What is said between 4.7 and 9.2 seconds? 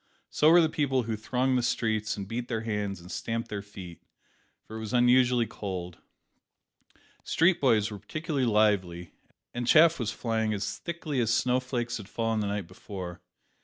it was unusually cold. Street boys were particularly lively,